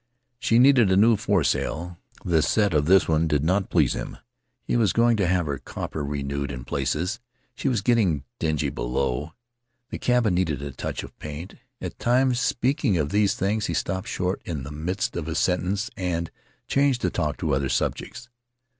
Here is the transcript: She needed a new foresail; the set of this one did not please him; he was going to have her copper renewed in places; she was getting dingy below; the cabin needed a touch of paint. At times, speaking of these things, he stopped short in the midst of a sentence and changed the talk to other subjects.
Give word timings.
She 0.39 0.57
needed 0.57 0.89
a 0.91 0.97
new 0.97 1.15
foresail; 1.15 1.99
the 2.25 2.41
set 2.41 2.73
of 2.73 2.85
this 2.87 3.07
one 3.07 3.27
did 3.27 3.43
not 3.43 3.69
please 3.69 3.93
him; 3.93 4.17
he 4.63 4.75
was 4.75 4.93
going 4.93 5.15
to 5.17 5.27
have 5.27 5.45
her 5.45 5.59
copper 5.59 6.03
renewed 6.03 6.49
in 6.51 6.65
places; 6.65 7.19
she 7.53 7.69
was 7.69 7.83
getting 7.83 8.23
dingy 8.39 8.71
below; 8.71 9.33
the 9.91 9.99
cabin 9.99 10.33
needed 10.33 10.59
a 10.63 10.71
touch 10.71 11.03
of 11.03 11.15
paint. 11.19 11.53
At 11.79 11.99
times, 11.99 12.39
speaking 12.39 12.97
of 12.97 13.09
these 13.11 13.35
things, 13.35 13.67
he 13.67 13.75
stopped 13.75 14.07
short 14.07 14.41
in 14.43 14.63
the 14.63 14.71
midst 14.71 15.15
of 15.15 15.27
a 15.27 15.35
sentence 15.35 15.91
and 15.95 16.31
changed 16.67 17.03
the 17.03 17.11
talk 17.11 17.37
to 17.37 17.53
other 17.53 17.69
subjects. 17.69 18.27